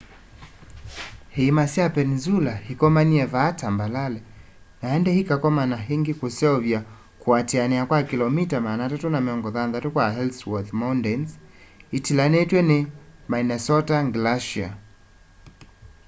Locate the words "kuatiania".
7.21-7.81